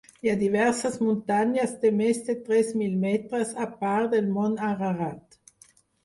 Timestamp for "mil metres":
2.81-3.51